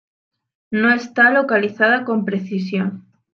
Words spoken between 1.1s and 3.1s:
localizada con precisión.